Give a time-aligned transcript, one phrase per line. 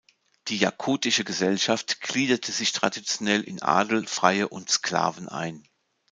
[0.47, 5.63] Die jakutische Gesellschaft gliederte sich traditionell in Adel, Freie und Sklaven ein.